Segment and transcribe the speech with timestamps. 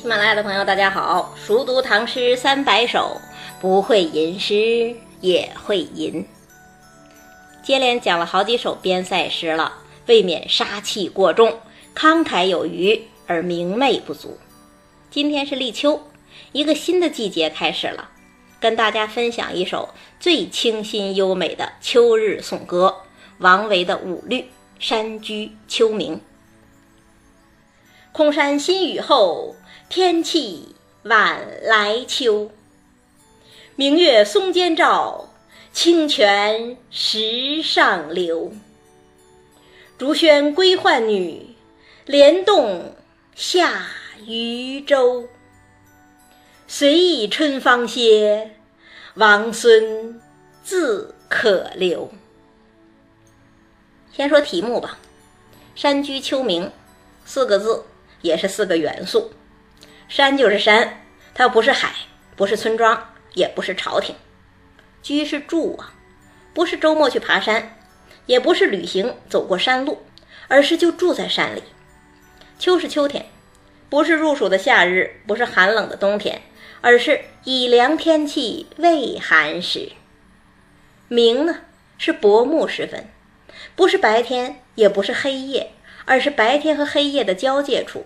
[0.00, 1.34] 喜马拉雅的朋友，大家好！
[1.36, 3.20] 熟读唐诗三百首，
[3.60, 6.26] 不会吟诗也会吟。
[7.62, 9.74] 接连讲了好几首边塞诗了，
[10.06, 11.58] 未免杀气过重，
[11.94, 14.38] 慷慨有余而明媚不足。
[15.10, 16.00] 今天是立秋，
[16.52, 18.08] 一个新的季节开始了，
[18.58, 23.02] 跟大家分享一首最清新优美的秋日颂歌——
[23.36, 24.36] 王维的五律
[24.78, 26.16] 《山居秋暝》。
[28.12, 29.56] 空山新雨后。
[29.90, 32.52] 天气晚来秋，
[33.74, 35.34] 明月松间照，
[35.72, 38.52] 清泉石上流。
[39.98, 41.56] 竹喧归浣女，
[42.06, 42.94] 莲动
[43.34, 43.88] 下
[44.24, 45.28] 渔舟。
[46.68, 48.54] 随意春芳歇，
[49.14, 50.20] 王孙
[50.62, 52.12] 自可留。
[54.12, 55.00] 先说题目吧，
[55.80, 56.66] 《山居秋暝》
[57.24, 57.82] 四个字，
[58.22, 59.32] 也是四个元素。
[60.10, 61.92] 山就是山，它不是海，
[62.34, 64.16] 不是村庄，也不是朝廷。
[65.04, 65.94] 居是住啊，
[66.52, 67.76] 不是周末去爬山，
[68.26, 70.02] 也不是旅行走过山路，
[70.48, 71.62] 而是就住在山里。
[72.58, 73.26] 秋是秋天，
[73.88, 76.42] 不是入暑的夏日，不是寒冷的冬天，
[76.80, 79.92] 而是已凉天气未寒时。
[81.06, 81.60] 明呢，
[81.98, 83.08] 是薄暮时分，
[83.76, 85.70] 不是白天，也不是黑夜，
[86.04, 88.04] 而是白天和黑夜的交界处。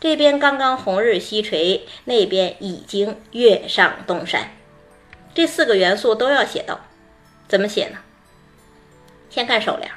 [0.00, 4.50] 这边刚刚红日西垂，那边已经月上东山，
[5.34, 6.80] 这四个元素都要写到，
[7.48, 7.98] 怎么写呢？
[9.30, 9.90] 先看首联：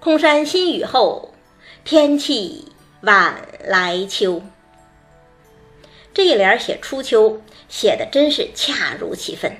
[0.00, 1.32] 空山新雨后，
[1.84, 2.72] 天气
[3.02, 4.42] 晚来秋。
[6.12, 9.56] 这一联写初秋，写的真是恰如其分。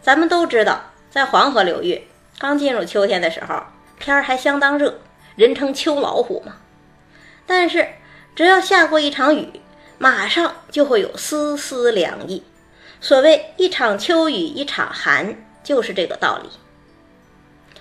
[0.00, 2.06] 咱们都知道，在黄河流域，
[2.38, 3.64] 刚进入秋天的时候，
[3.98, 5.00] 天儿还相当热，
[5.34, 6.56] 人称秋老虎嘛。
[7.48, 7.88] 但是，
[8.36, 9.48] 只要下过一场雨，
[9.96, 12.44] 马上就会有丝丝凉意。
[13.00, 15.34] 所谓一场秋雨一场寒，
[15.64, 16.50] 就是这个道理。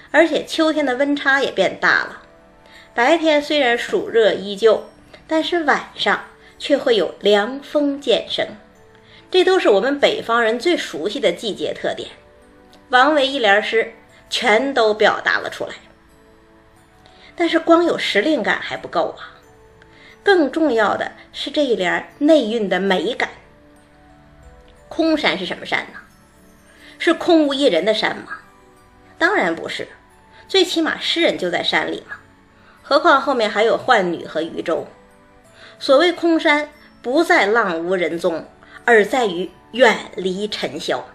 [0.10, 2.22] 而且秋天的温差也变大了，
[2.96, 4.90] 白天虽然暑热依旧，
[5.28, 6.24] 但是晚上
[6.58, 8.48] 却会有凉风渐生。
[9.30, 12.10] 这都是我们北方人最熟悉的季节特点。
[12.90, 13.94] 王维一联诗
[14.30, 15.74] 全都表达了出来。
[17.36, 19.37] 但是光有时令感还不够啊。
[20.28, 23.30] 更重要的是这一联内蕴的美感。
[24.90, 26.00] 空山是什么山呢？
[27.00, 28.40] 是空无一人的山吗？
[29.18, 29.88] 当然不是，
[30.46, 32.18] 最起码诗人就在山里嘛。
[32.84, 34.86] 何况后面还有浣女和渔舟。
[35.80, 36.72] 所谓空山，
[37.02, 38.46] 不在浪无人踪，
[38.84, 41.08] 而在于远离尘嚣。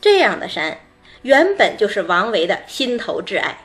[0.00, 0.78] 这样的山，
[1.22, 3.58] 原本就是王维的心头挚爱。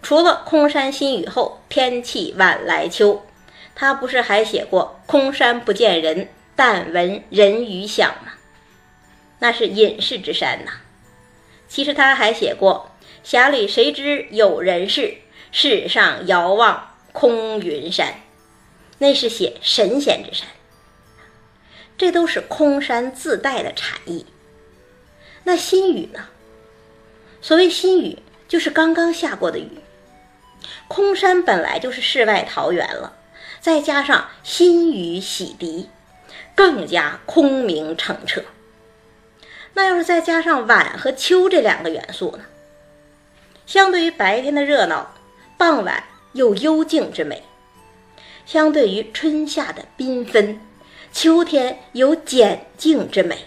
[0.00, 3.22] 除了空山新雨后，天气晚来秋。
[3.74, 8.32] 他不是还写过“空山不见人，但闻人语响”吗？
[9.40, 10.72] 那是隐士之山呐。
[11.66, 12.92] 其实他还写过
[13.24, 15.16] “匣里谁知有人事，
[15.50, 18.14] 世上遥望空云山”，
[18.98, 20.46] 那是写神仙之山。
[21.98, 24.26] 这都是空山自带的禅意。
[25.42, 26.28] 那新雨呢？
[27.42, 28.18] 所谓新雨，
[28.48, 29.68] 就是刚刚下过的雨。
[30.88, 33.12] 空山本来就是世外桃源了。
[33.64, 35.86] 再加上新雨洗涤，
[36.54, 38.42] 更加空明澄澈。
[39.72, 42.44] 那要是再加上晚和秋这两个元素呢？
[43.64, 45.14] 相对于白天的热闹，
[45.56, 46.04] 傍晚
[46.34, 47.38] 有幽静之美；
[48.44, 50.60] 相对于春夏的缤纷，
[51.10, 53.46] 秋天有简静之美。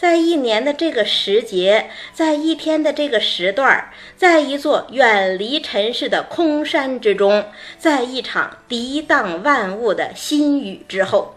[0.00, 7.44] 在一年的这个时节，在一天的这个时段，在一座远离尘世的空山之中，
[7.78, 11.36] 在一场涤荡万物的新雨之后，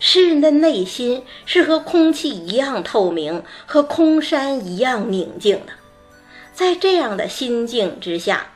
[0.00, 5.74] 诗人的内心是和空气一样透明，和空山一样宁静的。
[6.54, 8.52] 在这样的心境之下，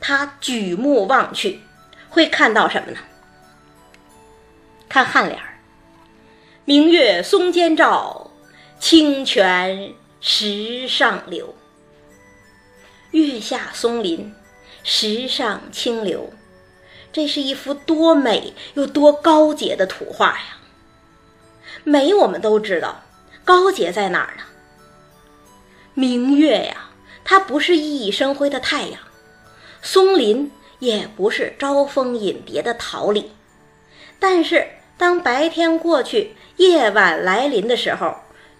[0.00, 1.60] 他举目望去，
[2.08, 2.98] 会看到什么呢？
[4.88, 5.60] 看颔联儿
[6.66, 8.24] ：“明月松间照。”
[8.78, 11.54] 清泉石上流，
[13.10, 14.32] 月下松林，
[14.84, 16.30] 石上清流，
[17.12, 20.58] 这是一幅多美又多高洁的图画呀！
[21.84, 23.02] 美我们都知道，
[23.44, 24.42] 高洁在哪儿呢？
[25.94, 26.90] 明月呀，
[27.24, 29.00] 它不是熠熠生辉的太阳；
[29.80, 33.32] 松林也不是招蜂引蝶的桃李。
[34.20, 34.68] 但是
[34.98, 38.14] 当白天过去，夜晚来临的时候，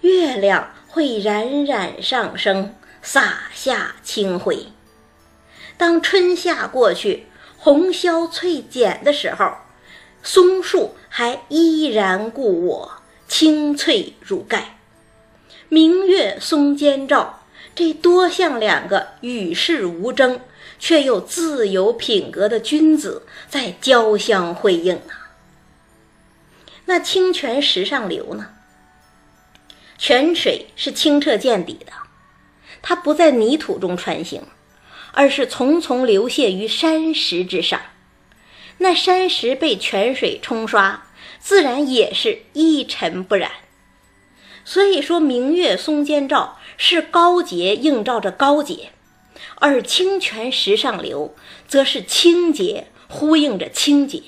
[0.06, 4.68] 月亮会冉冉上升，洒下清辉。
[5.76, 7.26] 当春夏过去，
[7.58, 9.54] 红消翠减的时候，
[10.22, 14.78] 松树还依然故我，青翠如盖。
[15.68, 17.42] 明月松间照，
[17.74, 20.38] 这多像两个与世无争
[20.78, 25.34] 却又自有品格的君子在交相辉映啊！
[26.84, 28.52] 那清泉石上流呢？
[29.98, 31.92] 泉水是清澈见底的，
[32.82, 34.42] 它不在泥土中穿行，
[35.12, 37.80] 而是层层流泻于山石之上。
[38.78, 41.06] 那山石被泉水冲刷，
[41.38, 43.50] 自然也是一尘不染。
[44.64, 48.90] 所以说，明月松间照是高洁映照着高洁，
[49.54, 51.34] 而清泉石上流
[51.66, 54.22] 则是清洁呼应着清洁。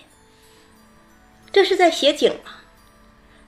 [1.53, 2.53] 这是在写景吗？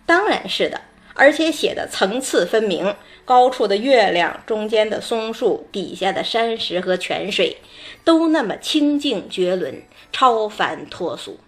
[0.04, 0.82] 当然是的。
[1.20, 2.96] 而且写的层次分明，
[3.26, 7.58] 高处的月亮，中间的松树，底下的山石和泉水，
[8.02, 11.38] 都那么清净绝伦、超凡脱俗。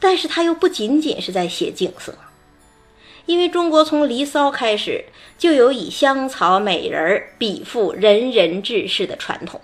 [0.00, 2.18] 但是他又不仅仅是在写景色，
[3.26, 5.04] 因为中国从《离骚》开始
[5.38, 9.60] 就有以香草美人比附仁人志士的传统。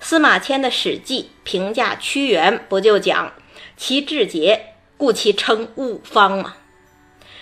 [0.00, 3.34] 司马迁的《史记》评价屈原，不就讲
[3.76, 6.54] 其志节，故其称物方吗？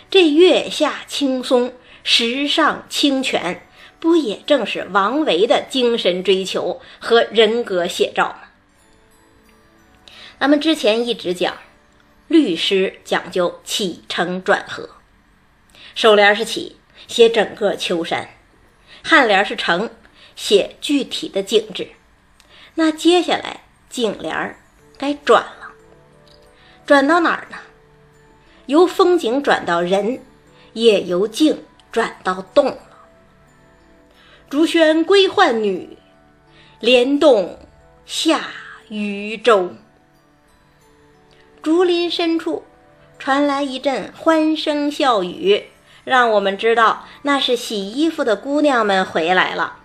[0.08, 1.72] 这月下青松，
[2.04, 3.66] 石上清泉，
[3.98, 8.40] 不也正是王维的精神追求和人格写照吗？
[10.38, 11.56] 咱们之前一直讲，
[12.28, 14.90] 律诗讲究起承转合，
[15.94, 16.76] 首联是起，
[17.08, 18.26] 写整个秋山；
[19.02, 19.90] 颔联是承，
[20.36, 21.88] 写具体的景致。
[22.74, 24.56] 那接下来颈联
[24.98, 25.72] 该转了，
[26.86, 27.56] 转到哪儿呢？
[28.66, 30.20] 由风景转到人，
[30.72, 32.78] 也由静转到动了。
[34.50, 35.96] 竹喧归浣女，
[36.80, 37.58] 莲动
[38.04, 38.48] 下
[38.88, 39.70] 渔舟。
[41.62, 42.64] 竹林深处
[43.18, 45.64] 传来一阵欢声笑语，
[46.04, 49.78] 让我们知道那是洗衣服的姑娘们回来了。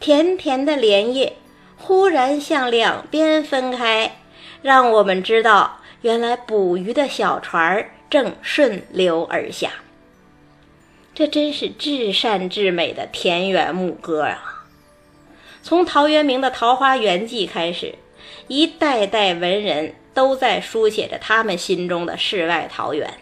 [0.00, 1.36] 甜甜的莲叶
[1.76, 4.18] 忽然向两边分开，
[4.62, 5.80] 让我们知道。
[6.06, 9.72] 原来捕鱼的小船儿正顺流而下，
[11.12, 14.68] 这真是至善至美的田园牧歌啊！
[15.64, 17.96] 从陶渊明的《桃花源记》开始，
[18.46, 23.14] 一代代文人都在书写着他们心中的世外桃源。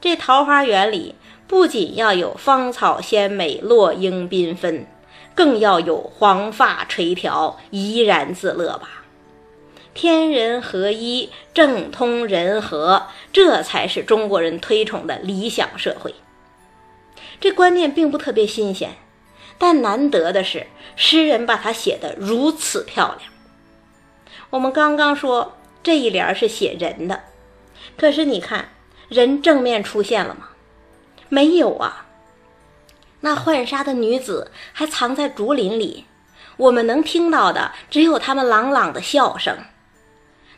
[0.00, 1.16] 这桃花源里
[1.48, 4.86] 不仅要有芳草鲜美、落英缤纷，
[5.34, 9.01] 更要有黄发垂髫、怡然自乐吧。
[9.94, 16.14] 天人合一，政通人和，这才是中国人推崇的理想社会。
[17.40, 18.96] 这观念并不特别新鲜，
[19.58, 20.66] 但难得的是，
[20.96, 23.30] 诗人把它写得如此漂亮。
[24.50, 27.24] 我们刚刚说这一联是写人的，
[27.96, 28.70] 可是你看，
[29.08, 30.48] 人正面出现了吗？
[31.28, 32.06] 没有啊。
[33.20, 36.06] 那浣纱的女子还藏在竹林里，
[36.56, 39.56] 我们能听到的只有他们朗朗的笑声。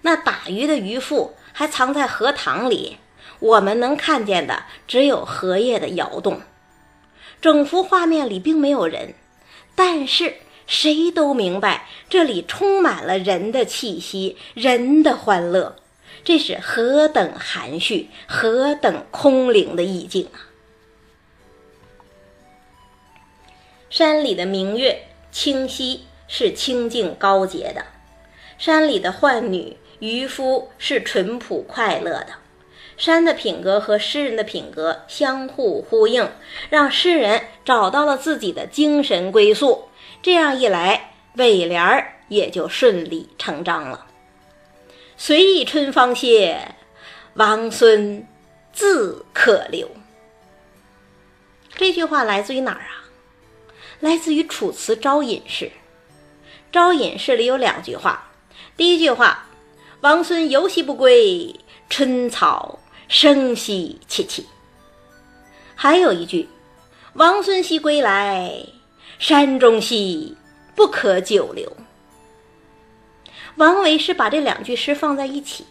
[0.07, 2.99] 那打鱼的渔妇还藏在荷塘里，
[3.39, 6.43] 我们能看见的只有荷叶的摇动。
[7.41, 9.15] 整幅画面里并没有人，
[9.75, 10.35] 但是
[10.67, 15.77] 谁都明白这里充满了人的气息，人的欢乐。
[16.23, 20.53] 这是何等含蓄、何等空灵的意境啊！
[23.89, 27.83] 山里的明月清晰，是清净高洁的；
[28.59, 29.79] 山里的浣女。
[30.01, 32.35] 渔夫是淳朴快乐的，
[32.97, 36.31] 山的品格和诗人的品格相互呼应，
[36.69, 39.89] 让诗人找到了自己的精神归宿。
[40.23, 44.07] 这样一来，尾联儿也就顺理成章了。
[45.17, 46.75] 随意春芳歇，
[47.35, 48.27] 王孙
[48.73, 49.89] 自可留。
[51.77, 53.05] 这句话来自于哪儿啊？
[54.01, 55.65] 来自于《楚辞·招隐士》。
[56.71, 58.31] 《招隐士》里有两句话，
[58.77, 59.44] 第一句话。
[60.05, 61.59] 王孙游兮不归，
[61.89, 64.45] 春草生兮萋萋。
[65.75, 66.47] 还有一句
[67.17, 68.55] ：“王孙兮归来，
[69.19, 70.37] 山中兮
[70.75, 71.75] 不可久留。”
[73.57, 75.65] 王维是把这两句诗放在一起，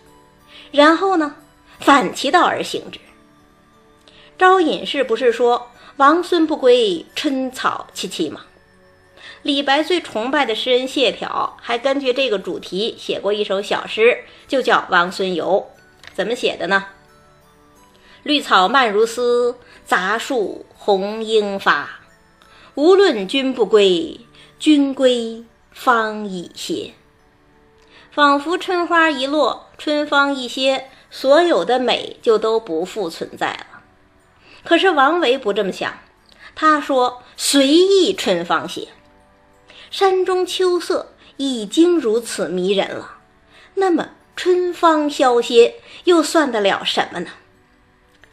[0.72, 1.36] 然后呢，
[1.78, 3.00] 反其道而行之。
[4.36, 8.42] 招隐士不是说“王孙不归，春草萋萋”吗？
[9.44, 15.68] 李白最崇拜的诗人谢朓，还根据这个主题写过一首小诗，就叫《王孙游》。
[16.14, 16.86] 怎么写的呢？
[18.24, 22.00] 绿草漫如丝，杂树红英发。
[22.76, 24.22] 无论君不归，
[24.58, 26.94] 君归方已歇。
[28.12, 33.82] 仿佛春花一落，春芳一歇，所有的美就都不复存在了。
[34.64, 36.00] 可是王维不这么想，
[36.56, 38.88] 他说：“随意春芳歇，
[39.94, 43.20] 山中秋色已经如此迷人了，
[43.76, 47.30] 那么春芳消歇又算得了什么呢？”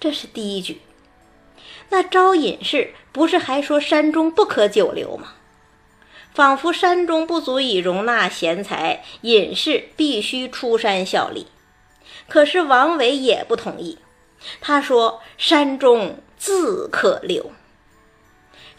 [0.00, 0.80] 这是第一句。
[1.90, 5.34] 那招隐士不是还说山中不可久留吗？
[6.32, 11.48] 仿佛山中不足以容纳贤才，隐士必须出山效力。
[12.26, 13.98] 可是王维也不同意，
[14.62, 17.52] 他说：“山中自可留，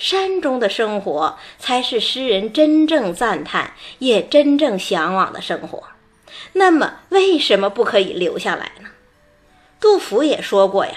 [0.01, 5.83] 山中的生活才是诗人真正赞叹也真正向往的生活。
[6.53, 8.89] 那么为什么不可以留下来呢？”
[9.79, 10.93] 杜甫也说过呀：“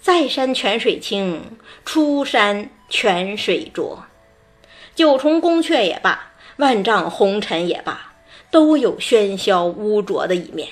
[0.00, 4.04] 在山泉水清，出山泉水浊。”
[4.94, 8.12] 九重宫阙也罢，万丈红尘也罢，
[8.52, 10.68] 都有喧嚣污浊的一面。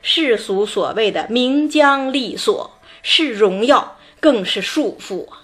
[0.00, 5.40] 世俗所谓的名将利索，是荣耀，更是束缚啊！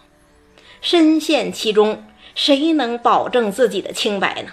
[0.81, 4.53] 深陷其中，谁能保证自己的清白呢？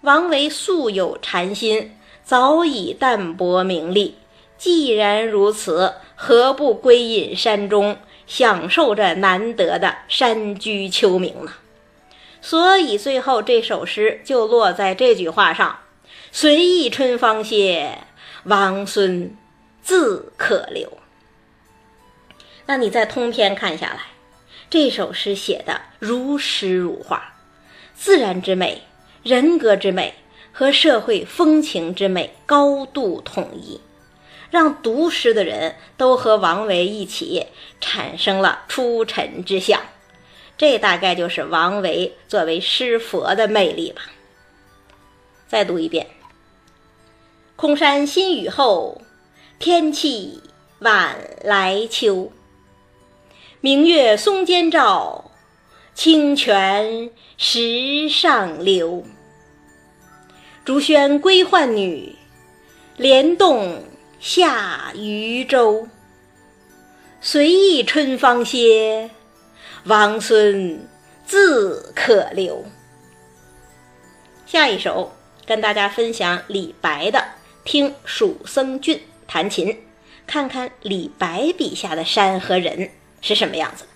[0.00, 4.16] 王维素有禅心，早已淡泊名利。
[4.56, 11.52] 既然如此，何不归隐山中，享受这难得的山居秋暝呢？
[12.40, 15.80] 所以最后这首诗就落在这句话上
[16.32, 17.98] ：“随意春芳歇，
[18.44, 19.36] 王孙
[19.82, 20.98] 自可留。”
[22.66, 24.00] 那你再通篇看下来，
[24.72, 27.34] 这首诗写的如诗如画，
[27.94, 28.80] 自然之美、
[29.22, 30.14] 人格之美
[30.50, 33.78] 和社会风情之美高度统一，
[34.50, 37.48] 让读诗的人都和王维一起
[37.82, 39.78] 产生了出尘之想。
[40.56, 44.00] 这大概就是王维作为诗佛的魅力吧。
[45.48, 46.06] 再读一遍
[47.56, 49.02] ：“空山新雨后，
[49.58, 50.40] 天气
[50.78, 52.32] 晚来秋。
[53.64, 55.30] 明月松间照，
[55.94, 59.04] 清泉石上流。
[60.64, 62.16] 竹喧归浣女，
[62.96, 63.84] 莲动
[64.18, 65.86] 下渔舟。
[67.20, 69.08] 随意春芳歇。”
[69.86, 70.88] 王孙
[71.24, 72.64] 自可留。
[74.44, 75.12] 下一首
[75.46, 77.20] 跟大家分享李白的
[77.62, 79.68] 《听蜀僧俊弹琴》，
[80.26, 82.90] 看看李白笔下的山和人
[83.22, 83.86] 是什么样子